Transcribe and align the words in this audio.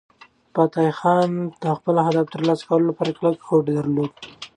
فتح 0.53 0.87
خان 0.99 1.29
د 1.61 1.63
خپلو 1.77 1.97
اهدافو 2.05 2.29
د 2.29 2.33
ترلاسه 2.35 2.63
کولو 2.67 2.89
لپاره 2.91 3.15
کلک 3.19 3.39
هوډ 3.47 3.65
درلود. 3.77 4.11